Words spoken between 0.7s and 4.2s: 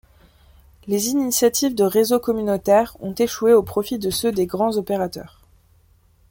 Les initiatives de réseaux communautaires ont échoué au profit de